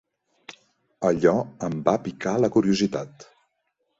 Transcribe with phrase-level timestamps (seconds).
[1.09, 1.33] Allò
[1.69, 3.29] em va picar la curiositat.